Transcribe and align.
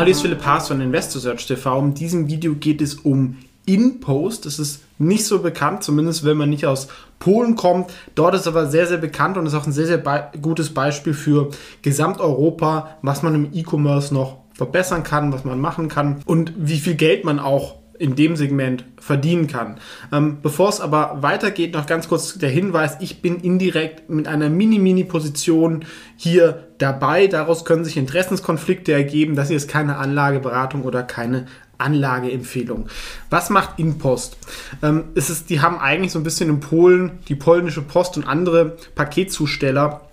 Hallo, 0.00 0.06
hier 0.06 0.14
ist 0.14 0.22
Philipp 0.22 0.46
Haas 0.46 0.68
von 0.68 0.80
InvestorSearch. 0.80 1.50
In 1.78 1.92
diesem 1.92 2.26
Video 2.26 2.54
geht 2.54 2.80
es 2.80 2.94
um 2.94 3.36
InPost. 3.66 4.46
Das 4.46 4.58
ist 4.58 4.80
nicht 4.96 5.26
so 5.26 5.40
bekannt, 5.40 5.84
zumindest 5.84 6.24
wenn 6.24 6.38
man 6.38 6.48
nicht 6.48 6.64
aus 6.64 6.88
Polen 7.18 7.54
kommt. 7.54 7.92
Dort 8.14 8.34
ist 8.34 8.46
aber 8.46 8.66
sehr, 8.66 8.86
sehr 8.86 8.96
bekannt 8.96 9.36
und 9.36 9.44
ist 9.44 9.52
auch 9.52 9.66
ein 9.66 9.74
sehr, 9.74 9.86
sehr 9.86 9.98
be 9.98 10.30
gutes 10.40 10.72
Beispiel 10.72 11.12
für 11.12 11.50
Gesamteuropa, 11.82 12.96
was 13.02 13.22
man 13.22 13.34
im 13.34 13.52
E-Commerce 13.52 14.14
noch 14.14 14.38
verbessern 14.54 15.02
kann, 15.02 15.34
was 15.34 15.44
man 15.44 15.60
machen 15.60 15.88
kann 15.88 16.22
und 16.24 16.54
wie 16.56 16.78
viel 16.78 16.94
Geld 16.94 17.26
man 17.26 17.38
auch 17.38 17.79
in 18.00 18.16
dem 18.16 18.34
Segment 18.34 18.84
verdienen 18.98 19.46
kann. 19.46 19.78
Ähm, 20.10 20.38
Bevor 20.42 20.70
es 20.70 20.80
aber 20.80 21.18
weitergeht, 21.20 21.74
noch 21.74 21.84
ganz 21.84 22.08
kurz 22.08 22.38
der 22.38 22.48
Hinweis, 22.48 22.96
ich 23.00 23.20
bin 23.20 23.36
indirekt 23.36 24.08
mit 24.08 24.26
einer 24.26 24.48
Mini-Mini-Position 24.48 25.84
hier 26.16 26.68
dabei. 26.78 27.26
Daraus 27.26 27.66
können 27.66 27.84
sich 27.84 27.98
Interessenskonflikte 27.98 28.92
ergeben. 28.92 29.36
Das 29.36 29.48
hier 29.48 29.58
ist 29.58 29.68
keine 29.68 29.98
Anlageberatung 29.98 30.82
oder 30.84 31.02
keine 31.02 31.46
Anlageempfehlung. 31.76 32.86
Was 33.28 33.50
macht 33.50 33.78
Inpost? 33.78 34.38
Ähm, 34.82 35.04
es 35.14 35.28
ist, 35.28 35.50
die 35.50 35.60
haben 35.60 35.78
eigentlich 35.78 36.12
so 36.12 36.18
ein 36.18 36.24
bisschen 36.24 36.48
in 36.48 36.60
Polen 36.60 37.18
die 37.28 37.36
polnische 37.36 37.82
Post 37.82 38.16
und 38.16 38.26
andere 38.26 38.78
Paketzusteller 38.94 40.08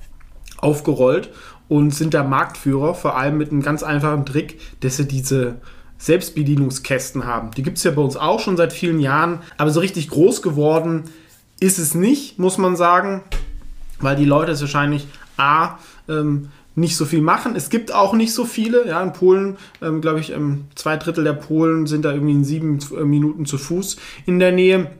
aufgerollt 0.57 1.29
und 1.69 1.91
sind 1.91 2.13
da 2.13 2.23
Marktführer, 2.23 2.95
vor 2.95 3.17
allem 3.17 3.37
mit 3.37 3.51
einem 3.51 3.61
ganz 3.61 3.81
einfachen 3.81 4.25
Trick, 4.25 4.59
dass 4.81 4.97
sie 4.97 5.07
diese 5.07 5.61
Selbstbedienungskästen 5.97 7.25
haben. 7.25 7.51
Die 7.51 7.63
gibt 7.63 7.77
es 7.77 7.83
ja 7.83 7.91
bei 7.91 8.01
uns 8.01 8.17
auch 8.17 8.39
schon 8.39 8.57
seit 8.57 8.73
vielen 8.73 8.99
Jahren, 8.99 9.39
aber 9.57 9.71
so 9.71 9.79
richtig 9.79 10.09
groß 10.09 10.41
geworden 10.41 11.05
ist 11.59 11.79
es 11.79 11.95
nicht, 11.95 12.37
muss 12.37 12.57
man 12.57 12.75
sagen, 12.75 13.23
weil 13.99 14.15
die 14.15 14.25
Leute 14.25 14.51
es 14.51 14.61
wahrscheinlich 14.61 15.07
A, 15.37 15.77
ähm, 16.07 16.49
nicht 16.75 16.95
so 16.95 17.05
viel 17.05 17.21
machen. 17.21 17.55
Es 17.55 17.69
gibt 17.69 17.91
auch 17.91 18.13
nicht 18.13 18.33
so 18.33 18.45
viele. 18.45 18.87
Ja, 18.87 19.01
in 19.01 19.11
Polen, 19.11 19.57
ähm, 19.81 19.99
glaube 19.99 20.19
ich, 20.19 20.31
ähm, 20.31 20.65
zwei 20.75 20.95
Drittel 20.95 21.23
der 21.23 21.33
Polen 21.33 21.87
sind 21.87 22.05
da 22.05 22.13
irgendwie 22.13 22.33
in 22.33 22.43
sieben 22.43 22.79
äh, 22.95 23.03
Minuten 23.03 23.47
zu 23.47 23.57
Fuß 23.57 23.97
in 24.27 24.37
der 24.37 24.51
Nähe. 24.51 24.91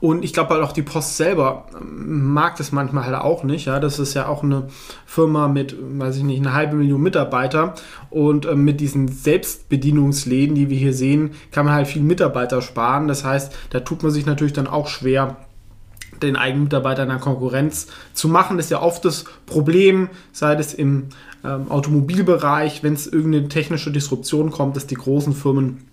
Und 0.00 0.24
ich 0.24 0.32
glaube 0.32 0.54
halt 0.54 0.62
auch 0.62 0.72
die 0.72 0.82
Post 0.82 1.16
selber 1.16 1.66
ähm, 1.78 2.32
mag 2.32 2.56
das 2.56 2.72
manchmal 2.72 3.04
halt 3.04 3.16
auch 3.16 3.44
nicht. 3.44 3.66
Ja, 3.66 3.80
das 3.80 3.98
ist 3.98 4.14
ja 4.14 4.26
auch 4.26 4.42
eine 4.42 4.68
Firma 5.06 5.48
mit, 5.48 5.76
weiß 5.78 6.16
ich 6.16 6.22
nicht, 6.22 6.40
eine 6.40 6.54
halbe 6.54 6.76
Million 6.76 7.00
Mitarbeiter. 7.00 7.74
Und 8.10 8.46
äh, 8.46 8.54
mit 8.54 8.80
diesen 8.80 9.08
Selbstbedienungsläden, 9.08 10.54
die 10.54 10.70
wir 10.70 10.78
hier 10.78 10.94
sehen, 10.94 11.32
kann 11.50 11.66
man 11.66 11.74
halt 11.74 11.86
viel 11.86 12.02
Mitarbeiter 12.02 12.62
sparen. 12.62 13.08
Das 13.08 13.24
heißt, 13.24 13.54
da 13.70 13.80
tut 13.80 14.02
man 14.02 14.12
sich 14.12 14.26
natürlich 14.26 14.52
dann 14.52 14.66
auch 14.66 14.88
schwer, 14.88 15.36
den 16.22 16.36
eigenen 16.36 16.64
Mitarbeitern 16.64 17.04
in 17.04 17.16
der 17.16 17.20
Konkurrenz 17.20 17.86
zu 18.12 18.28
machen. 18.28 18.56
Das 18.56 18.66
ist 18.66 18.70
ja 18.70 18.82
oft 18.82 19.04
das 19.04 19.24
Problem, 19.46 20.08
sei 20.32 20.54
es 20.54 20.74
im 20.74 21.08
ähm, 21.44 21.70
Automobilbereich, 21.70 22.82
wenn 22.82 22.94
es 22.94 23.06
irgendeine 23.06 23.48
technische 23.48 23.90
Disruption 23.90 24.50
kommt, 24.50 24.76
dass 24.76 24.86
die 24.86 24.96
großen 24.96 25.32
Firmen 25.32 25.89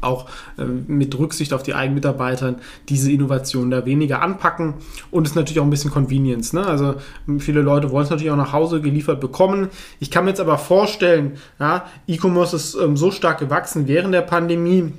auch 0.00 0.26
ähm, 0.58 0.84
mit 0.86 1.18
Rücksicht 1.18 1.52
auf 1.52 1.62
die 1.62 1.74
eigenen 1.74 1.96
Mitarbeiter 1.96 2.56
diese 2.88 3.10
Innovation 3.10 3.70
da 3.70 3.84
weniger 3.86 4.22
anpacken 4.22 4.74
und 5.10 5.26
es 5.26 5.32
ist 5.32 5.36
natürlich 5.36 5.60
auch 5.60 5.64
ein 5.64 5.70
bisschen 5.70 5.90
Convenience. 5.90 6.52
Ne? 6.52 6.66
Also 6.66 6.96
viele 7.38 7.62
Leute 7.62 7.90
wollen 7.90 8.04
es 8.04 8.10
natürlich 8.10 8.32
auch 8.32 8.36
nach 8.36 8.52
Hause 8.52 8.80
geliefert 8.80 9.20
bekommen. 9.20 9.68
Ich 9.98 10.10
kann 10.10 10.24
mir 10.24 10.30
jetzt 10.30 10.40
aber 10.40 10.58
vorstellen, 10.58 11.38
ja, 11.58 11.86
E-Commerce 12.06 12.56
ist 12.56 12.74
ähm, 12.74 12.96
so 12.96 13.10
stark 13.10 13.38
gewachsen 13.38 13.88
während 13.88 14.14
der 14.14 14.22
Pandemie, 14.22 14.92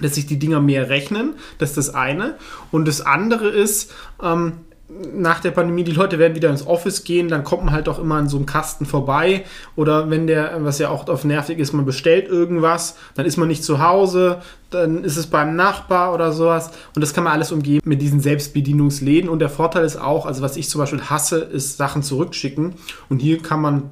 dass 0.00 0.14
sich 0.14 0.26
die 0.26 0.38
Dinger 0.38 0.60
mehr 0.60 0.88
rechnen. 0.88 1.34
Das 1.58 1.70
ist 1.70 1.78
das 1.78 1.94
eine. 1.94 2.34
Und 2.70 2.86
das 2.86 3.00
andere 3.00 3.48
ist, 3.48 3.92
ähm, 4.22 4.52
nach 4.88 5.40
der 5.40 5.50
Pandemie, 5.50 5.82
die 5.82 5.92
Leute 5.92 6.18
werden 6.18 6.36
wieder 6.36 6.48
ins 6.48 6.66
Office 6.66 7.02
gehen, 7.02 7.28
dann 7.28 7.42
kommt 7.42 7.64
man 7.64 7.74
halt 7.74 7.88
auch 7.88 7.98
immer 7.98 8.16
an 8.16 8.28
so 8.28 8.36
einem 8.36 8.46
Kasten 8.46 8.86
vorbei. 8.86 9.44
Oder 9.74 10.10
wenn 10.10 10.26
der, 10.28 10.64
was 10.64 10.78
ja 10.78 10.90
auch 10.90 11.08
oft 11.08 11.24
nervig 11.24 11.58
ist, 11.58 11.72
man 11.72 11.84
bestellt 11.84 12.28
irgendwas, 12.28 12.96
dann 13.14 13.26
ist 13.26 13.36
man 13.36 13.48
nicht 13.48 13.64
zu 13.64 13.80
Hause, 13.82 14.42
dann 14.70 15.02
ist 15.02 15.16
es 15.16 15.26
beim 15.26 15.56
Nachbar 15.56 16.14
oder 16.14 16.32
sowas. 16.32 16.70
Und 16.94 17.02
das 17.02 17.14
kann 17.14 17.24
man 17.24 17.32
alles 17.32 17.50
umgeben 17.50 17.88
mit 17.88 18.00
diesen 18.00 18.20
Selbstbedienungsläden. 18.20 19.28
Und 19.28 19.40
der 19.40 19.50
Vorteil 19.50 19.84
ist 19.84 20.00
auch, 20.00 20.24
also 20.24 20.42
was 20.42 20.56
ich 20.56 20.68
zum 20.68 20.80
Beispiel 20.80 21.02
hasse, 21.02 21.38
ist 21.38 21.76
Sachen 21.76 22.02
zurückschicken. 22.02 22.74
Und 23.08 23.18
hier 23.18 23.42
kann 23.42 23.60
man 23.60 23.90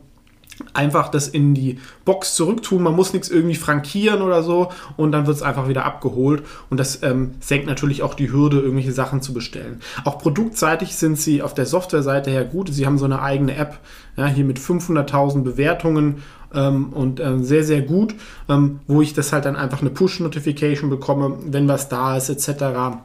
einfach 0.72 1.08
das 1.08 1.28
in 1.28 1.54
die 1.54 1.78
Box 2.04 2.34
zurücktun. 2.34 2.82
Man 2.82 2.94
muss 2.94 3.12
nichts 3.12 3.28
irgendwie 3.28 3.54
frankieren 3.56 4.22
oder 4.22 4.42
so 4.42 4.70
und 4.96 5.12
dann 5.12 5.26
wird 5.26 5.36
es 5.36 5.42
einfach 5.42 5.68
wieder 5.68 5.84
abgeholt 5.84 6.42
und 6.70 6.78
das 6.78 7.02
ähm, 7.02 7.32
senkt 7.40 7.66
natürlich 7.66 8.02
auch 8.02 8.14
die 8.14 8.32
Hürde, 8.32 8.60
irgendwelche 8.60 8.92
Sachen 8.92 9.22
zu 9.22 9.32
bestellen. 9.34 9.80
Auch 10.04 10.18
produktseitig 10.18 10.96
sind 10.96 11.18
sie 11.18 11.42
auf 11.42 11.54
der 11.54 11.66
Softwareseite 11.66 12.30
her 12.30 12.44
gut. 12.44 12.72
Sie 12.72 12.86
haben 12.86 12.98
so 12.98 13.04
eine 13.04 13.22
eigene 13.22 13.56
App, 13.56 13.78
ja, 14.16 14.26
hier 14.26 14.44
mit 14.44 14.58
500.000 14.58 15.42
Bewertungen 15.42 16.22
ähm, 16.54 16.92
und 16.92 17.20
äh, 17.20 17.38
sehr, 17.38 17.64
sehr 17.64 17.82
gut, 17.82 18.14
ähm, 18.48 18.80
wo 18.86 19.02
ich 19.02 19.14
das 19.14 19.32
halt 19.32 19.44
dann 19.44 19.56
einfach 19.56 19.80
eine 19.80 19.90
Push-Notification 19.90 20.90
bekomme, 20.90 21.38
wenn 21.46 21.68
was 21.68 21.88
da 21.88 22.16
ist 22.16 22.28
etc 22.28 22.98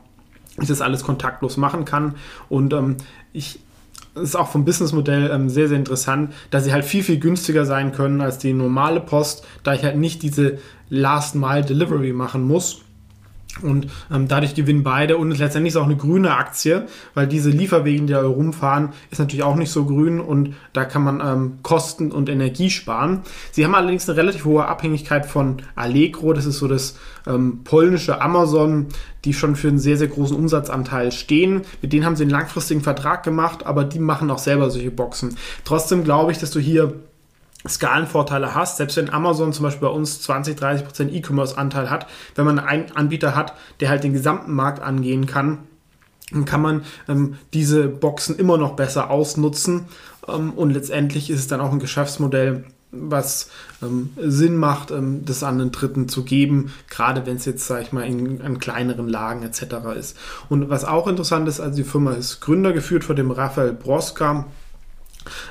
ich 0.61 0.67
das 0.67 0.81
alles 0.81 1.03
kontaktlos 1.03 1.57
machen 1.57 1.85
kann. 1.85 2.15
Und 2.49 2.73
ähm, 2.73 2.97
ich 3.33 3.59
ist 4.21 4.35
auch 4.35 4.49
vom 4.49 4.65
Businessmodell 4.65 5.29
ähm, 5.31 5.49
sehr, 5.49 5.67
sehr 5.67 5.77
interessant, 5.77 6.33
dass 6.51 6.63
sie 6.63 6.73
halt 6.73 6.85
viel, 6.85 7.03
viel 7.03 7.19
günstiger 7.19 7.65
sein 7.65 7.91
können 7.91 8.21
als 8.21 8.37
die 8.37 8.53
normale 8.53 8.99
Post, 8.99 9.45
da 9.63 9.73
ich 9.73 9.83
halt 9.83 9.97
nicht 9.97 10.21
diese 10.23 10.57
Last-Mile-Delivery 10.89 12.13
machen 12.13 12.43
muss. 12.43 12.81
Und 13.63 13.87
ähm, 14.11 14.27
dadurch 14.27 14.55
gewinnen 14.55 14.83
beide 14.83 15.17
und 15.17 15.37
letztendlich 15.37 15.73
ist 15.73 15.77
auch 15.77 15.85
eine 15.85 15.97
grüne 15.97 16.35
Aktie, 16.35 16.85
weil 17.13 17.27
diese 17.27 17.49
Lieferwege, 17.49 18.01
die 18.05 18.13
da 18.13 18.21
rumfahren, 18.21 18.89
ist 19.11 19.19
natürlich 19.19 19.43
auch 19.43 19.55
nicht 19.55 19.71
so 19.71 19.85
grün 19.85 20.19
und 20.19 20.53
da 20.71 20.85
kann 20.85 21.03
man 21.03 21.19
ähm, 21.19 21.59
Kosten 21.63 22.11
und 22.11 22.29
Energie 22.29 22.69
sparen. 22.69 23.21
Sie 23.51 23.65
haben 23.65 23.75
allerdings 23.75 24.07
eine 24.07 24.17
relativ 24.17 24.45
hohe 24.45 24.65
Abhängigkeit 24.65 25.25
von 25.25 25.57
Allegro, 25.75 26.33
das 26.33 26.45
ist 26.45 26.59
so 26.59 26.67
das 26.67 26.97
ähm, 27.27 27.61
polnische 27.63 28.21
Amazon, 28.21 28.87
die 29.25 29.33
schon 29.33 29.55
für 29.55 29.67
einen 29.67 29.79
sehr, 29.79 29.97
sehr 29.97 30.07
großen 30.07 30.37
Umsatzanteil 30.37 31.11
stehen. 31.11 31.63
Mit 31.81 31.91
denen 31.91 32.05
haben 32.05 32.15
sie 32.15 32.23
einen 32.23 32.31
langfristigen 32.31 32.81
Vertrag 32.81 33.23
gemacht, 33.23 33.65
aber 33.65 33.83
die 33.83 33.99
machen 33.99 34.31
auch 34.31 34.37
selber 34.37 34.69
solche 34.69 34.91
Boxen. 34.91 35.35
Trotzdem 35.65 36.03
glaube 36.03 36.31
ich, 36.31 36.37
dass 36.37 36.51
du 36.51 36.59
hier 36.59 36.93
Skalenvorteile 37.67 38.55
hast, 38.55 38.77
selbst 38.77 38.95
wenn 38.97 39.09
Amazon 39.09 39.51
zum 39.51 39.63
Beispiel 39.63 39.87
bei 39.87 39.93
uns 39.93 40.21
20, 40.21 40.55
30 40.55 40.85
Prozent 40.85 41.13
E-Commerce-Anteil 41.13 41.89
hat, 41.89 42.07
wenn 42.35 42.45
man 42.45 42.59
einen 42.59 42.91
Anbieter 42.95 43.35
hat, 43.35 43.53
der 43.79 43.89
halt 43.89 44.03
den 44.03 44.13
gesamten 44.13 44.53
Markt 44.53 44.81
angehen 44.81 45.25
kann, 45.25 45.59
dann 46.31 46.45
kann 46.45 46.61
man 46.61 46.83
ähm, 47.07 47.37
diese 47.53 47.87
Boxen 47.87 48.37
immer 48.37 48.57
noch 48.57 48.75
besser 48.75 49.09
ausnutzen 49.09 49.87
ähm, 50.27 50.51
und 50.53 50.71
letztendlich 50.71 51.29
ist 51.29 51.39
es 51.39 51.47
dann 51.47 51.59
auch 51.59 51.71
ein 51.71 51.79
Geschäftsmodell, 51.79 52.65
was 52.91 53.49
ähm, 53.83 54.11
Sinn 54.17 54.57
macht, 54.57 54.91
ähm, 54.91 55.23
das 55.25 55.43
an 55.43 55.59
den 55.59 55.71
Dritten 55.71 56.07
zu 56.07 56.23
geben, 56.23 56.71
gerade 56.89 57.25
wenn 57.25 57.35
es 57.35 57.45
jetzt, 57.45 57.67
sag 57.67 57.81
ich 57.81 57.91
mal, 57.91 58.05
in, 58.05 58.39
in, 58.39 58.59
kleineren 58.59 59.07
Lagen 59.07 59.43
etc. 59.43 59.97
ist. 59.97 60.17
Und 60.49 60.69
was 60.69 60.85
auch 60.85 61.07
interessant 61.07 61.47
ist, 61.47 61.59
also 61.59 61.75
die 61.75 61.83
Firma 61.83 62.13
ist 62.13 62.39
Gründer 62.39 62.73
geführt 62.73 63.03
von 63.03 63.15
dem 63.15 63.31
Raphael 63.31 63.73
Broska, 63.73 64.45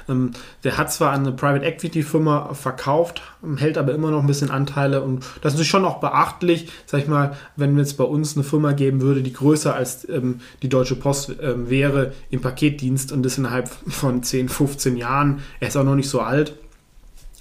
ähm, 0.09 0.33
der 0.65 0.79
hat 0.79 0.93
zwar 0.93 1.13
eine 1.13 1.33
Private 1.33 1.65
Equity 1.65 2.03
Firma 2.03 2.55
verkauft, 2.55 3.23
hält 3.57 3.79
aber 3.79 3.95
immer 3.95 4.11
noch 4.11 4.21
ein 4.21 4.27
bisschen 4.27 4.51
Anteile 4.51 5.03
und 5.03 5.25
das 5.43 5.55
ist 5.55 5.67
schon 5.67 5.85
auch 5.85 6.01
beachtlich, 6.01 6.71
sag 6.87 7.03
ich 7.03 7.09
mal, 7.09 7.37
wenn 7.57 7.79
es 7.79 7.95
bei 7.95 8.05
uns 8.05 8.37
eine 8.37 8.45
Firma 8.45 8.73
geben 8.73 9.01
würde, 9.01 9.23
die 9.23 9.33
größer 9.33 9.75
als 9.75 10.09
ähm, 10.09 10.41
die 10.63 10.69
Deutsche 10.69 10.97
Post 10.97 11.37
ähm, 11.41 11.71
wäre 11.71 12.13
im 12.31 12.41
Paketdienst 12.41 13.13
und 13.13 13.23
das 13.23 13.39
innerhalb 13.39 13.69
von 13.69 14.23
10, 14.23 14.49
15 14.49 14.97
Jahren. 14.97 15.41
Er 15.61 15.69
ist 15.69 15.77
auch 15.77 15.85
noch 15.85 15.97
nicht 15.97 16.11
so 16.11 16.21
alt. 16.21 16.55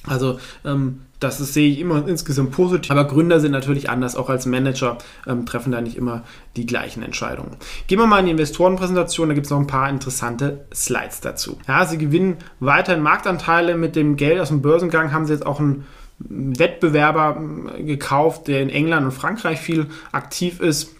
Also 0.07 0.39
ähm, 0.65 1.01
das 1.19 1.39
ist, 1.39 1.53
sehe 1.53 1.71
ich 1.71 1.79
immer 1.79 2.07
insgesamt 2.07 2.51
positiv. 2.51 2.91
Aber 2.91 3.05
Gründer 3.05 3.39
sind 3.39 3.51
natürlich 3.51 3.89
anders, 3.89 4.15
auch 4.15 4.29
als 4.29 4.45
Manager 4.45 4.97
ähm, 5.25 5.45
treffen 5.45 5.71
da 5.71 5.81
nicht 5.81 5.97
immer 5.97 6.23
die 6.55 6.65
gleichen 6.65 7.03
Entscheidungen. 7.03 7.57
Gehen 7.87 7.99
wir 7.99 8.07
mal 8.07 8.19
in 8.19 8.25
die 8.25 8.31
Investorenpräsentation, 8.31 9.29
da 9.29 9.33
gibt 9.33 9.47
es 9.47 9.51
noch 9.51 9.59
ein 9.59 9.67
paar 9.67 9.89
interessante 9.89 10.65
Slides 10.73 11.21
dazu. 11.21 11.57
Ja, 11.67 11.85
sie 11.85 11.97
gewinnen 11.97 12.37
weiterhin 12.59 13.01
Marktanteile. 13.01 13.75
Mit 13.75 13.95
dem 13.95 14.15
Geld 14.15 14.39
aus 14.39 14.49
dem 14.49 14.61
Börsengang 14.61 15.11
haben 15.11 15.25
sie 15.25 15.33
jetzt 15.33 15.45
auch 15.45 15.59
einen 15.59 15.85
Wettbewerber 16.19 17.35
ähm, 17.37 17.69
gekauft, 17.85 18.47
der 18.47 18.61
in 18.61 18.69
England 18.69 19.05
und 19.05 19.11
Frankreich 19.11 19.59
viel 19.59 19.87
aktiv 20.11 20.59
ist. 20.59 20.96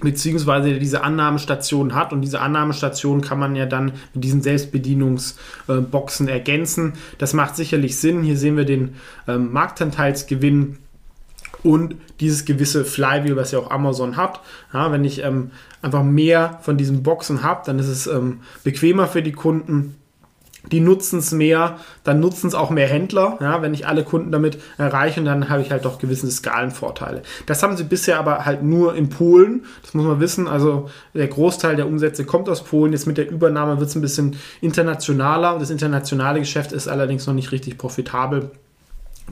Beziehungsweise 0.00 0.78
diese 0.78 1.04
Annahmestation 1.04 1.94
hat 1.94 2.12
und 2.12 2.20
diese 2.20 2.40
Annahmestation 2.40 3.20
kann 3.20 3.38
man 3.38 3.54
ja 3.54 3.66
dann 3.66 3.92
mit 4.12 4.24
diesen 4.24 4.42
Selbstbedienungsboxen 4.42 6.28
ergänzen. 6.28 6.94
Das 7.18 7.32
macht 7.32 7.56
sicherlich 7.56 7.96
Sinn. 7.98 8.22
Hier 8.22 8.36
sehen 8.36 8.56
wir 8.56 8.64
den 8.64 8.96
ähm, 9.28 9.52
Marktanteilsgewinn 9.52 10.78
und 11.62 11.96
dieses 12.20 12.44
gewisse 12.44 12.84
Flywheel, 12.84 13.36
was 13.36 13.52
ja 13.52 13.58
auch 13.58 13.70
Amazon 13.70 14.16
hat. 14.16 14.40
Ja, 14.72 14.92
wenn 14.92 15.04
ich 15.04 15.22
ähm, 15.22 15.50
einfach 15.80 16.02
mehr 16.02 16.58
von 16.62 16.76
diesen 16.76 17.02
Boxen 17.02 17.42
habe, 17.42 17.62
dann 17.64 17.78
ist 17.78 17.88
es 17.88 18.06
ähm, 18.06 18.40
bequemer 18.64 19.06
für 19.06 19.22
die 19.22 19.32
Kunden 19.32 19.96
die 20.72 20.80
nutzen 20.80 21.18
es 21.18 21.32
mehr, 21.32 21.78
dann 22.04 22.20
nutzen 22.20 22.46
es 22.48 22.54
auch 22.54 22.70
mehr 22.70 22.88
Händler, 22.88 23.38
ja, 23.40 23.62
wenn 23.62 23.74
ich 23.74 23.86
alle 23.86 24.04
Kunden 24.04 24.32
damit 24.32 24.58
erreiche, 24.78 25.22
dann 25.22 25.48
habe 25.48 25.62
ich 25.62 25.70
halt 25.70 25.84
doch 25.84 25.98
gewisse 25.98 26.30
Skalenvorteile. 26.30 27.22
Das 27.46 27.62
haben 27.62 27.76
sie 27.76 27.84
bisher 27.84 28.18
aber 28.18 28.44
halt 28.44 28.62
nur 28.62 28.94
in 28.94 29.08
Polen, 29.08 29.64
das 29.82 29.94
muss 29.94 30.06
man 30.06 30.20
wissen, 30.20 30.48
also 30.48 30.88
der 31.12 31.28
Großteil 31.28 31.76
der 31.76 31.86
Umsätze 31.86 32.24
kommt 32.24 32.48
aus 32.48 32.64
Polen, 32.64 32.92
jetzt 32.92 33.06
mit 33.06 33.18
der 33.18 33.30
Übernahme 33.30 33.78
wird 33.78 33.90
es 33.90 33.94
ein 33.94 34.02
bisschen 34.02 34.36
internationaler, 34.60 35.58
das 35.58 35.70
internationale 35.70 36.40
Geschäft 36.40 36.72
ist 36.72 36.88
allerdings 36.88 37.26
noch 37.26 37.34
nicht 37.34 37.52
richtig 37.52 37.78
profitabel. 37.78 38.50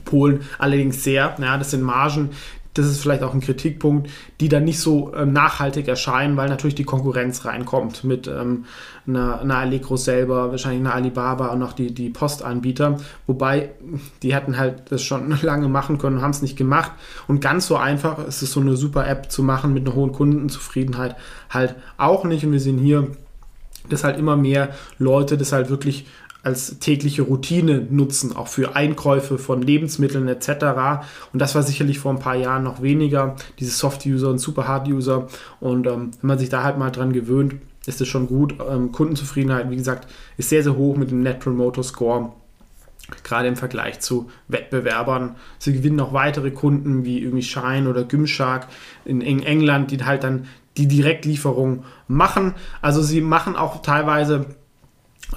Polen 0.05 0.41
allerdings 0.57 1.03
sehr. 1.03 1.35
Ja, 1.39 1.57
das 1.57 1.71
sind 1.71 1.83
Margen, 1.83 2.31
das 2.73 2.87
ist 2.87 3.01
vielleicht 3.01 3.23
auch 3.23 3.33
ein 3.33 3.41
Kritikpunkt, 3.41 4.09
die 4.39 4.49
dann 4.49 4.63
nicht 4.63 4.79
so 4.79 5.13
ähm, 5.15 5.31
nachhaltig 5.31 5.87
erscheinen, 5.87 6.37
weil 6.37 6.49
natürlich 6.49 6.75
die 6.75 6.83
Konkurrenz 6.83 7.45
reinkommt 7.45 8.03
mit 8.03 8.27
ähm, 8.27 8.65
einer, 9.05 9.41
einer, 9.41 9.57
Allegro 9.57 9.95
selber, 9.95 10.49
wahrscheinlich 10.49 10.81
einer 10.81 10.95
Alibaba 10.95 11.47
und 11.47 11.59
noch 11.59 11.73
die, 11.73 11.93
die 11.93 12.09
Postanbieter. 12.09 12.97
Wobei, 13.27 13.69
die 14.23 14.33
hätten 14.33 14.57
halt 14.57 14.91
das 14.91 15.03
schon 15.03 15.37
lange 15.41 15.67
machen 15.67 15.99
können, 15.99 16.21
haben 16.21 16.31
es 16.31 16.41
nicht 16.41 16.57
gemacht. 16.57 16.91
Und 17.27 17.41
ganz 17.41 17.67
so 17.67 17.77
einfach 17.77 18.25
ist 18.27 18.41
es 18.41 18.51
so 18.51 18.59
eine 18.59 18.75
super 18.75 19.07
App 19.07 19.31
zu 19.31 19.43
machen 19.43 19.73
mit 19.73 19.85
einer 19.85 19.95
hohen 19.95 20.11
Kundenzufriedenheit 20.11 21.15
halt 21.49 21.75
auch 21.97 22.23
nicht. 22.23 22.43
Und 22.45 22.53
wir 22.53 22.59
sehen 22.59 22.79
hier, 22.79 23.07
dass 23.89 24.03
halt 24.03 24.17
immer 24.17 24.37
mehr 24.37 24.69
Leute 24.97 25.37
das 25.37 25.51
halt 25.51 25.69
wirklich 25.69 26.07
als 26.43 26.77
tägliche 26.79 27.21
Routine 27.21 27.87
nutzen, 27.89 28.35
auch 28.35 28.49
für 28.49 28.75
Einkäufe 28.75 29.37
von 29.37 29.61
Lebensmitteln 29.61 30.27
etc. 30.27 31.05
Und 31.31 31.41
das 31.41 31.55
war 31.55 31.63
sicherlich 31.63 31.99
vor 31.99 32.11
ein 32.11 32.19
paar 32.19 32.35
Jahren 32.35 32.63
noch 32.63 32.81
weniger, 32.81 33.37
diese 33.59 33.71
Soft-User 33.71 34.29
und 34.29 34.39
Super-Hard-User. 34.39 35.27
Und 35.61 35.87
ähm, 35.87 36.11
wenn 36.21 36.27
man 36.27 36.39
sich 36.39 36.49
da 36.49 36.63
halt 36.63 36.77
mal 36.77 36.91
dran 36.91 37.13
gewöhnt, 37.13 37.55
ist 37.85 38.01
es 38.01 38.09
schon 38.09 38.27
gut. 38.27 38.55
Ähm, 38.69 38.91
Kundenzufriedenheit, 38.91 39.69
wie 39.69 39.77
gesagt, 39.77 40.07
ist 40.37 40.49
sehr, 40.49 40.63
sehr 40.63 40.75
hoch 40.75 40.97
mit 40.97 41.11
dem 41.11 41.23
Net 41.23 41.39
Promoter 41.39 41.83
Score. 41.83 42.33
Gerade 43.23 43.47
im 43.47 43.55
Vergleich 43.55 44.01
zu 44.01 44.29
Wettbewerbern. 44.49 45.35
Sie 45.59 45.73
gewinnen 45.73 45.99
auch 45.99 46.13
weitere 46.13 46.51
Kunden 46.51 47.05
wie 47.05 47.19
irgendwie 47.19 47.43
Shine 47.43 47.89
oder 47.89 48.03
Gymshark 48.03 48.67
in, 49.05 49.21
in 49.21 49.43
England, 49.43 49.91
die 49.91 50.03
halt 50.03 50.23
dann 50.23 50.45
die 50.77 50.87
Direktlieferung 50.87 51.83
machen. 52.07 52.53
Also 52.81 53.01
sie 53.01 53.21
machen 53.21 53.55
auch 53.55 53.81
teilweise 53.81 54.45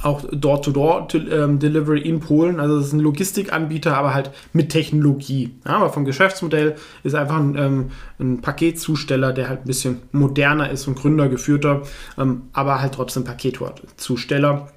auch 0.02 0.24
Door-to-Door-Delivery 0.30 2.00
ähm, 2.00 2.04
in 2.04 2.20
Polen. 2.20 2.60
Also 2.60 2.76
das 2.76 2.88
ist 2.88 2.92
ein 2.92 3.00
Logistikanbieter, 3.00 3.96
aber 3.96 4.14
halt 4.14 4.30
mit 4.52 4.70
Technologie. 4.70 5.54
Ja, 5.64 5.76
aber 5.76 5.90
vom 5.90 6.04
Geschäftsmodell 6.04 6.76
ist 7.02 7.14
einfach 7.14 7.36
ein, 7.36 7.56
ähm, 7.56 7.90
ein, 8.18 8.40
Paketzusteller, 8.40 9.32
der 9.32 9.48
halt 9.48 9.60
ein 9.60 9.66
bisschen 9.66 10.02
moderner 10.12 10.70
ist 10.70 10.86
und 10.86 10.96
gründergeführter, 10.96 11.82
ähm, 12.18 12.42
aber 12.52 12.80
halt 12.80 12.94
trotzdem 12.94 13.24
Paketzusteller. 13.24 14.68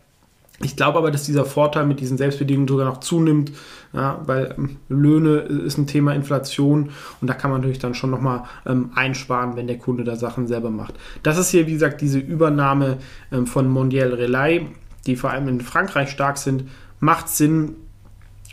Ich 0.61 0.75
glaube 0.75 0.97
aber, 0.97 1.09
dass 1.09 1.23
dieser 1.23 1.45
Vorteil 1.45 1.85
mit 1.85 2.01
diesen 2.01 2.17
Selbstbedienungen 2.17 2.67
sogar 2.67 2.85
noch 2.85 2.99
zunimmt, 2.99 3.51
ja, 3.93 4.21
weil 4.25 4.55
ähm, 4.57 4.77
Löhne 4.89 5.37
ist 5.37 5.77
ein 5.77 5.87
Thema 5.87 6.13
Inflation 6.13 6.89
und 7.21 7.29
da 7.29 7.33
kann 7.33 7.49
man 7.49 7.61
natürlich 7.61 7.79
dann 7.79 7.95
schon 7.95 8.11
nochmal 8.11 8.43
ähm, 8.65 8.91
einsparen, 8.93 9.55
wenn 9.55 9.67
der 9.67 9.77
Kunde 9.77 10.03
da 10.03 10.17
Sachen 10.17 10.47
selber 10.47 10.69
macht. 10.69 10.95
Das 11.23 11.37
ist 11.37 11.49
hier, 11.49 11.65
wie 11.67 11.73
gesagt, 11.73 12.01
diese 12.01 12.19
Übernahme 12.19 12.97
ähm, 13.31 13.47
von 13.47 13.69
Mondial 13.69 14.13
Relay 14.13 14.67
die 15.05 15.15
vor 15.15 15.31
allem 15.31 15.47
in 15.47 15.61
Frankreich 15.61 16.09
stark 16.09 16.37
sind, 16.37 16.65
macht 16.99 17.29
Sinn. 17.29 17.75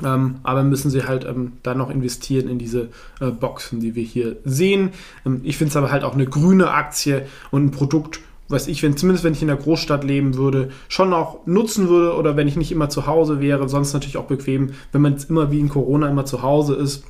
Ähm, 0.05 0.37
aber 0.43 0.63
müssen 0.63 0.91
sie 0.91 1.05
halt 1.05 1.25
ähm, 1.25 1.55
dann 1.63 1.79
noch 1.79 1.89
investieren 1.89 2.51
in 2.51 2.59
diese 2.59 2.91
äh, 3.21 3.31
Boxen, 3.31 3.81
die 3.81 3.95
wir 3.95 4.03
hier 4.03 4.37
sehen. 4.45 4.91
Ähm, 5.25 5.41
ich 5.43 5.57
finde 5.57 5.71
es 5.71 5.77
aber 5.77 5.91
halt 5.91 6.05
auch 6.05 6.13
eine 6.13 6.27
grüne 6.27 6.71
Aktie 6.71 7.27
und 7.51 7.65
ein 7.65 7.71
Produkt, 7.71 8.21
was 8.49 8.69
ich, 8.69 8.83
wenn, 8.83 8.99
zumindest 8.99 9.25
wenn 9.25 9.33
ich 9.33 9.41
in 9.41 9.49
der 9.49 9.57
Großstadt 9.57 10.05
leben 10.05 10.35
würde, 10.37 10.69
schon 10.89 11.15
auch 11.15 11.47
nutzen 11.47 11.89
würde 11.89 12.15
oder 12.15 12.37
wenn 12.37 12.47
ich 12.47 12.57
nicht 12.57 12.73
immer 12.73 12.91
zu 12.91 13.07
Hause 13.07 13.41
wäre. 13.41 13.71
Sonst 13.71 13.95
natürlich 13.95 14.19
auch 14.19 14.27
bequem, 14.27 14.73
wenn 14.93 15.01
man 15.01 15.17
immer 15.31 15.51
wie 15.51 15.61
in 15.61 15.71
Corona 15.71 16.11
immer 16.11 16.27
zu 16.27 16.43
Hause 16.43 16.75
ist 16.75 17.05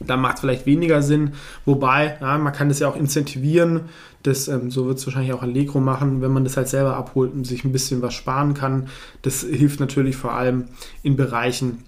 dann 0.00 0.20
macht 0.20 0.36
es 0.36 0.40
vielleicht 0.40 0.66
weniger 0.66 1.02
Sinn. 1.02 1.32
Wobei, 1.64 2.16
ja, 2.20 2.38
man 2.38 2.52
kann 2.52 2.68
das 2.68 2.80
ja 2.80 2.88
auch 2.88 2.96
incentivieren. 2.96 3.82
Das, 4.22 4.48
ähm, 4.48 4.70
so 4.70 4.86
wird 4.86 4.98
es 4.98 5.06
wahrscheinlich 5.06 5.32
auch 5.32 5.42
Allegro 5.42 5.80
machen, 5.80 6.20
wenn 6.20 6.32
man 6.32 6.44
das 6.44 6.56
halt 6.56 6.68
selber 6.68 6.96
abholt 6.96 7.32
und 7.32 7.46
sich 7.46 7.64
ein 7.64 7.72
bisschen 7.72 8.02
was 8.02 8.14
sparen 8.14 8.54
kann. 8.54 8.88
Das 9.22 9.42
hilft 9.42 9.80
natürlich 9.80 10.16
vor 10.16 10.32
allem 10.32 10.64
in 11.02 11.16
Bereichen, 11.16 11.84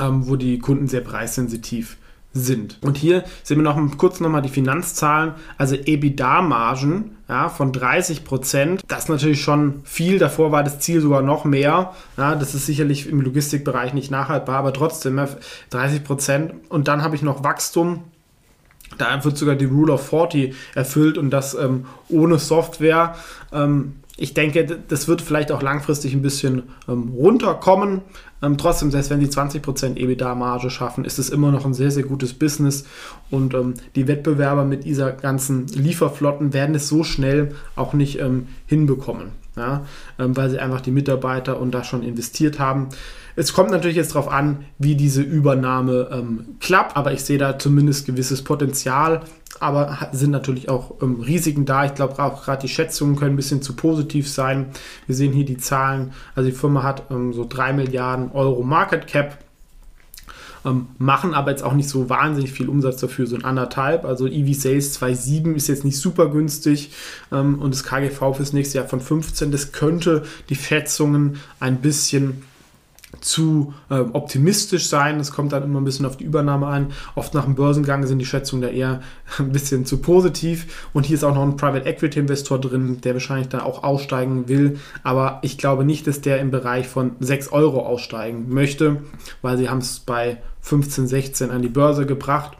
ähm, 0.00 0.26
wo 0.26 0.36
die 0.36 0.58
Kunden 0.58 0.88
sehr 0.88 1.00
preissensitiv 1.00 1.96
sind. 2.34 2.78
Und 2.82 2.98
hier 2.98 3.24
sehen 3.44 3.58
wir 3.58 3.62
noch 3.62 3.96
kurz 3.96 4.20
nochmal 4.20 4.42
die 4.42 4.48
Finanzzahlen, 4.48 5.34
also 5.56 5.76
EBITDA-Margen 5.76 7.16
ja, 7.28 7.48
von 7.48 7.72
30 7.72 8.24
Prozent. 8.24 8.82
Das 8.88 9.04
ist 9.04 9.08
natürlich 9.08 9.40
schon 9.40 9.80
viel. 9.84 10.18
Davor 10.18 10.52
war 10.52 10.64
das 10.64 10.80
Ziel 10.80 11.00
sogar 11.00 11.22
noch 11.22 11.44
mehr. 11.44 11.92
Ja, 12.16 12.34
das 12.34 12.54
ist 12.54 12.66
sicherlich 12.66 13.08
im 13.08 13.20
Logistikbereich 13.20 13.94
nicht 13.94 14.10
nachhaltbar, 14.10 14.56
aber 14.56 14.72
trotzdem 14.72 15.20
30 15.70 16.04
Prozent. 16.04 16.52
Und 16.68 16.88
dann 16.88 17.02
habe 17.02 17.14
ich 17.16 17.22
noch 17.22 17.44
Wachstum. 17.44 18.02
Da 18.98 19.24
wird 19.24 19.38
sogar 19.38 19.54
die 19.54 19.64
Rule 19.64 19.94
of 19.94 20.08
40 20.08 20.54
erfüllt 20.74 21.18
und 21.18 21.30
das 21.30 21.54
ähm, 21.54 21.86
ohne 22.08 22.38
Software. 22.38 23.14
Ähm, 23.52 23.94
ich 24.16 24.32
denke, 24.32 24.64
das 24.88 25.08
wird 25.08 25.22
vielleicht 25.22 25.50
auch 25.50 25.60
langfristig 25.60 26.14
ein 26.14 26.22
bisschen 26.22 26.64
ähm, 26.88 27.08
runterkommen. 27.16 28.02
Ähm, 28.42 28.58
trotzdem, 28.58 28.92
selbst 28.92 29.10
wenn 29.10 29.20
sie 29.20 29.26
20% 29.26 29.96
EBITDA-Marge 29.96 30.70
schaffen, 30.70 31.04
ist 31.04 31.18
es 31.18 31.30
immer 31.30 31.50
noch 31.50 31.66
ein 31.66 31.74
sehr, 31.74 31.90
sehr 31.90 32.04
gutes 32.04 32.32
Business. 32.32 32.84
Und 33.30 33.54
ähm, 33.54 33.74
die 33.96 34.06
Wettbewerber 34.06 34.64
mit 34.64 34.84
dieser 34.84 35.10
ganzen 35.10 35.66
Lieferflotten 35.66 36.52
werden 36.52 36.76
es 36.76 36.88
so 36.88 37.02
schnell 37.02 37.56
auch 37.74 37.92
nicht 37.92 38.20
ähm, 38.20 38.46
hinbekommen, 38.66 39.32
ja? 39.56 39.84
Ähm, 40.20 40.36
weil 40.36 40.48
sie 40.48 40.60
einfach 40.60 40.80
die 40.80 40.92
Mitarbeiter 40.92 41.58
und 41.58 41.72
da 41.72 41.82
schon 41.82 42.04
investiert 42.04 42.60
haben. 42.60 42.90
Es 43.34 43.52
kommt 43.52 43.72
natürlich 43.72 43.96
jetzt 43.96 44.14
darauf 44.14 44.30
an, 44.30 44.64
wie 44.78 44.94
diese 44.94 45.22
Übernahme 45.22 46.08
ähm, 46.12 46.56
klappt, 46.60 46.96
aber 46.96 47.12
ich 47.12 47.24
sehe 47.24 47.38
da 47.38 47.58
zumindest 47.58 48.06
gewisses 48.06 48.44
Potenzial 48.44 49.22
aber 49.60 50.08
sind 50.12 50.30
natürlich 50.30 50.68
auch 50.68 51.02
ähm, 51.02 51.20
Risiken 51.20 51.64
da. 51.64 51.84
Ich 51.84 51.94
glaube 51.94 52.22
auch 52.22 52.44
gerade 52.44 52.62
die 52.62 52.68
Schätzungen 52.68 53.16
können 53.16 53.34
ein 53.34 53.36
bisschen 53.36 53.62
zu 53.62 53.74
positiv 53.74 54.28
sein. 54.28 54.66
Wir 55.06 55.14
sehen 55.14 55.32
hier 55.32 55.44
die 55.44 55.56
Zahlen. 55.56 56.12
Also 56.34 56.50
die 56.50 56.56
Firma 56.56 56.82
hat 56.82 57.04
ähm, 57.10 57.32
so 57.32 57.46
3 57.48 57.72
Milliarden 57.72 58.32
Euro 58.32 58.62
Market 58.62 59.06
Cap. 59.06 59.38
Ähm, 60.64 60.88
machen 60.96 61.34
aber 61.34 61.50
jetzt 61.50 61.62
auch 61.62 61.74
nicht 61.74 61.90
so 61.90 62.08
wahnsinnig 62.08 62.52
viel 62.52 62.70
Umsatz 62.70 62.96
dafür, 62.96 63.26
so 63.26 63.36
ein 63.36 63.44
anderthalb. 63.44 64.04
Also 64.06 64.26
EV 64.26 64.54
Sales 64.58 64.98
2,7 64.98 65.54
ist 65.54 65.68
jetzt 65.68 65.84
nicht 65.84 65.98
super 65.98 66.30
günstig 66.30 66.92
ähm, 67.30 67.60
und 67.60 67.74
das 67.74 67.84
KGV 67.84 68.34
fürs 68.34 68.54
nächste 68.54 68.78
Jahr 68.78 68.88
von 68.88 69.00
15. 69.00 69.50
Das 69.50 69.72
könnte 69.72 70.22
die 70.48 70.56
Schätzungen 70.56 71.36
ein 71.60 71.82
bisschen 71.82 72.42
zu 73.20 73.74
äh, 73.90 73.98
optimistisch 73.98 74.88
sein. 74.88 75.20
Es 75.20 75.32
kommt 75.32 75.52
dann 75.52 75.62
immer 75.62 75.80
ein 75.80 75.84
bisschen 75.84 76.06
auf 76.06 76.16
die 76.16 76.24
Übernahme 76.24 76.66
an. 76.66 76.92
Oft 77.14 77.34
nach 77.34 77.44
dem 77.44 77.54
Börsengang 77.54 78.06
sind 78.06 78.18
die 78.18 78.26
Schätzungen 78.26 78.62
da 78.62 78.68
eher 78.68 79.00
ein 79.38 79.52
bisschen 79.52 79.86
zu 79.86 79.98
positiv. 79.98 80.88
Und 80.92 81.06
hier 81.06 81.14
ist 81.14 81.24
auch 81.24 81.34
noch 81.34 81.42
ein 81.42 81.56
Private 81.56 81.86
Equity 81.86 82.20
Investor 82.20 82.60
drin, 82.60 83.00
der 83.02 83.14
wahrscheinlich 83.14 83.48
da 83.48 83.62
auch 83.62 83.82
aussteigen 83.82 84.48
will. 84.48 84.78
Aber 85.02 85.38
ich 85.42 85.58
glaube 85.58 85.84
nicht, 85.84 86.06
dass 86.06 86.20
der 86.20 86.40
im 86.40 86.50
Bereich 86.50 86.88
von 86.88 87.12
6 87.20 87.52
Euro 87.52 87.86
aussteigen 87.86 88.46
möchte, 88.48 89.02
weil 89.42 89.58
sie 89.58 89.68
haben 89.68 89.78
es 89.78 90.00
bei 90.00 90.38
15, 90.60 91.06
16 91.06 91.50
an 91.50 91.62
die 91.62 91.68
Börse 91.68 92.06
gebracht. 92.06 92.56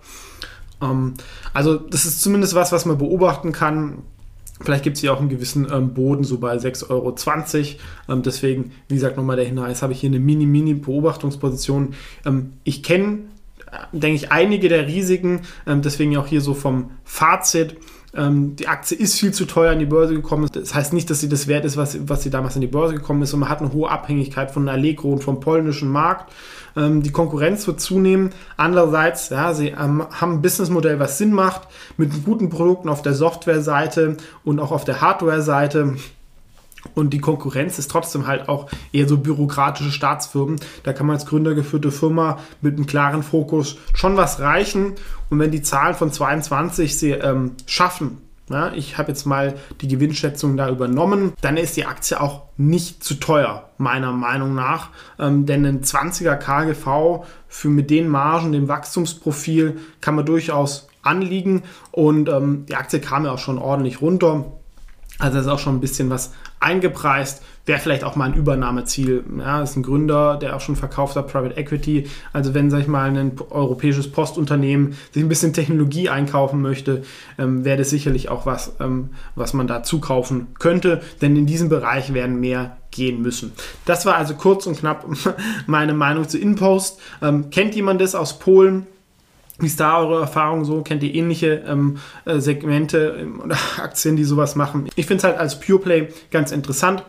Ähm, 0.83 1.15
also 1.53 1.77
das 1.77 2.05
ist 2.05 2.23
zumindest 2.23 2.55
was, 2.55 2.73
was 2.73 2.85
man 2.85 2.99
beobachten 2.99 3.53
kann. 3.53 4.03
Vielleicht 4.61 4.85
gibt 4.85 4.97
es 4.97 5.01
hier 5.01 5.13
auch 5.13 5.21
einen 5.21 5.29
gewissen 5.29 5.67
ähm, 5.71 5.95
Boden, 5.95 6.23
so 6.23 6.39
bei 6.39 6.57
6,20 6.57 6.91
Euro. 6.91 7.15
Ähm, 8.09 8.23
deswegen, 8.23 8.73
wie 8.89 8.95
gesagt, 8.95 9.17
nochmal 9.17 9.37
der 9.37 9.45
Hinweis, 9.47 9.83
habe 9.83 9.93
ich 9.93 10.01
hier 10.01 10.11
eine 10.11 10.21
Mini-Mini-Beobachtungsposition. 10.21 11.95
Ähm, 12.25 12.53
ich 12.63 12.83
kenne, 12.85 13.19
äh, 13.71 13.99
denke 13.99 14.17
ich, 14.17 14.31
einige 14.31 14.69
der 14.69 14.87
Risiken, 14.87 15.41
ähm, 15.67 15.83
deswegen 15.83 16.17
auch 16.17 16.27
hier 16.27 16.41
so 16.41 16.55
vom 16.55 16.93
Fazit. 17.03 17.77
Ähm, 18.17 18.57
die 18.57 18.69
Aktie 18.69 18.97
ist 18.97 19.19
viel 19.19 19.33
zu 19.33 19.45
teuer 19.45 19.73
an 19.73 19.79
die 19.79 19.87
Börse 19.87 20.15
gekommen. 20.15 20.49
Das 20.53 20.75
heißt 20.75 20.93
nicht, 20.93 21.11
dass 21.11 21.21
sie 21.21 21.29
das 21.29 21.49
wert 21.49 21.65
ist, 21.65 21.77
was, 21.77 21.99
was 22.09 22.23
sie 22.23 22.31
damals 22.31 22.55
an 22.55 22.61
die 22.61 22.67
Börse 22.67 22.95
gekommen 22.95 23.23
ist. 23.23 23.35
Und 23.35 23.41
man 23.41 23.49
hat 23.49 23.61
eine 23.61 23.73
hohe 23.73 23.91
Abhängigkeit 23.91 24.51
von 24.51 24.69
Allegro 24.69 25.13
und 25.13 25.25
vom 25.25 25.41
polnischen 25.41 25.91
Markt. 25.91 26.33
Ähm, 26.77 27.03
die 27.03 27.11
Konkurrenz 27.11 27.67
wird 27.67 27.81
zunehmen. 27.81 28.31
Andererseits, 28.57 29.31
ja, 29.31 29.53
sie 29.55 29.69
ähm, 29.69 30.07
haben 30.11 30.35
ein 30.35 30.43
Businessmodell, 30.43 30.99
was 30.99 31.19
Sinn 31.19 31.33
macht, 31.33 31.63
mit 31.97 32.25
guten 32.25 32.51
Produkten 32.51 32.89
auf 32.89 33.03
der 33.03 33.15
Softwareseite 33.15 34.17
und 34.45 34.61
auch 34.61 34.73
auf 34.73 34.85
der 34.85 35.01
Hardware-Seite. 35.01 35.97
Und 36.95 37.11
die 37.11 37.21
Konkurrenz 37.21 37.79
ist 37.79 37.91
trotzdem 37.91 38.27
halt 38.27 38.49
auch 38.49 38.69
eher 38.93 39.09
so 39.09 39.19
bürokratische 39.19 39.91
Staatsfirmen. 39.91 40.61
Da 40.83 40.93
kann 40.93 41.07
man 41.07 41.17
als 41.17 41.27
gründergeführte 41.27 41.91
Firma 41.91 42.39
mit 42.61 42.77
einem 42.77 42.87
klaren 42.87 43.23
Fokus 43.23 43.77
schon 43.95 44.17
was 44.17 44.41
reichen. 44.41 44.95
Und 45.31 45.39
wenn 45.39 45.51
die 45.51 45.63
Zahlen 45.63 45.95
von 45.95 46.13
22 46.13 46.97
sie 46.97 47.13
ähm, 47.13 47.53
schaffen, 47.67 48.19
ja, 48.51 48.73
ich 48.75 48.99
habe 48.99 49.09
jetzt 49.11 49.25
mal 49.25 49.55
die 49.81 49.89
Gewinnschätzung 49.89 50.57
da 50.57 50.69
übernommen, 50.69 51.33
dann 51.41 51.57
ist 51.57 51.77
die 51.79 51.87
Aktie 51.87 52.21
auch 52.21 52.43
nicht 52.59 53.03
zu 53.03 53.15
teuer, 53.15 53.71
meiner 53.79 54.13
Meinung 54.13 54.55
nach. 54.55 54.91
Ähm, 55.19 55.47
denn 55.47 55.65
ein 55.65 55.81
20er 55.83 56.37
KGV 56.37 57.25
für 57.49 57.69
mit 57.69 57.89
den 57.89 58.09
Margen, 58.09 58.53
dem 58.53 58.69
Wachstumsprofil, 58.69 59.79
kann 60.03 60.15
man 60.15 60.27
durchaus 60.27 60.89
anliegen. 61.03 61.63
Und 61.91 62.29
ähm, 62.29 62.67
die 62.67 62.77
Aktie 62.77 63.01
kam 63.01 63.25
ja 63.25 63.33
auch 63.33 63.39
schon 63.39 63.59
ordentlich 63.59 64.03
runter. 64.03 64.45
Also 65.19 65.39
ist 65.39 65.47
auch 65.47 65.59
schon 65.59 65.77
ein 65.77 65.81
bisschen 65.81 66.11
was 66.11 66.33
eingepreist. 66.59 67.43
Wäre 67.67 67.79
vielleicht 67.79 68.05
auch 68.05 68.17
mal 68.17 68.27
ein 68.27 68.35
Übernahmeziel. 68.35 69.25
Ja, 69.39 69.63
ist 69.63 69.77
ein 69.77 69.83
Gründer, 69.83 70.37
der 70.37 70.57
auch 70.57 70.61
schon 70.61 70.77
verkauft 70.77 71.17
hat, 71.17 71.29
Private 71.29 71.57
Equity. 71.57 72.09
Also 72.33 72.53
wenn, 72.53 72.71
sag 72.71 72.81
ich 72.81 72.89
mal, 72.89 73.17
ein 73.17 73.33
europäisches 73.51 74.11
Postunternehmen 74.11 74.97
sich 75.13 75.23
ein 75.23 75.29
bisschen 75.29 75.53
Technologie 75.53 76.11
einkaufen 76.11 76.61
möchte, 76.61 77.05
ähm, 77.39 77.65
wäre 77.65 77.79
das 77.79 77.91
sicherlich 77.91 78.29
auch 78.29 78.45
was, 78.45 78.73
ähm, 78.81 79.11
was 79.35 79.55
man 79.55 79.67
da 79.67 79.83
zukaufen 79.83 80.49
könnte. 80.59 81.01
Denn 81.23 81.37
in 81.37 81.47
diesem 81.47 81.69
Bereich 81.69 82.13
werden 82.13 82.41
mehr 82.41 82.77
gehen 82.91 83.23
müssen. 83.23 83.53
Das 83.85 84.05
war 84.07 84.17
also 84.17 84.35
kurz 84.35 84.67
und 84.67 84.79
knapp 84.79 85.07
meine 85.67 85.95
Meinung 85.95 86.29
zu 86.29 86.39
InPost. 86.39 87.01
Ähm, 87.23 87.51
kennt 87.51 87.75
jemand 87.75 88.01
das 88.01 88.15
aus 88.15 88.39
Polen? 88.39 88.87
Wie 89.59 89.67
ist 89.67 89.79
da 89.79 89.99
eure 89.99 90.21
Erfahrung 90.21 90.65
so? 90.65 90.83
Kennt 90.83 91.03
ihr 91.03 91.15
ähnliche 91.15 91.63
ähm, 91.67 91.99
äh, 92.25 92.41
Segmente 92.41 93.17
ähm, 93.21 93.41
oder 93.45 93.57
Aktien, 93.79 94.17
die 94.17 94.25
sowas 94.25 94.57
machen? 94.57 94.89
Ich 94.97 95.07
finde 95.07 95.19
es 95.19 95.25
halt 95.25 95.39
als 95.39 95.61
Pure 95.61 95.79
Play 95.79 96.09
ganz 96.31 96.53
interessant. 96.53 97.05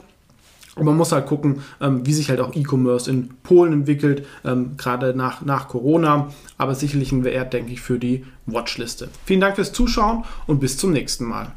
Und 0.75 0.83
man 0.83 0.97
muss 0.97 1.13
halt 1.13 1.25
gucken, 1.25 1.61
ähm, 1.79 2.05
wie 2.05 2.11
sich 2.11 2.29
halt 2.29 2.41
auch 2.41 2.53
E-Commerce 2.53 3.09
in 3.09 3.29
Polen 3.43 3.71
entwickelt, 3.71 4.27
ähm, 4.43 4.75
gerade 4.75 5.15
nach, 5.15 5.41
nach 5.41 5.69
Corona. 5.69 6.33
Aber 6.57 6.75
sicherlich 6.75 7.13
ein 7.13 7.23
Wert, 7.23 7.53
denke 7.53 7.71
ich, 7.71 7.79
für 7.79 7.97
die 7.97 8.25
Watchliste. 8.45 9.07
Vielen 9.23 9.39
Dank 9.39 9.55
fürs 9.55 9.71
Zuschauen 9.71 10.25
und 10.47 10.59
bis 10.59 10.77
zum 10.77 10.91
nächsten 10.91 11.25
Mal. 11.25 11.53